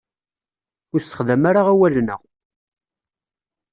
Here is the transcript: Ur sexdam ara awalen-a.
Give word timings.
Ur 0.93 0.99
sexdam 1.01 1.43
ara 1.49 1.61
awalen-a. 1.71 2.17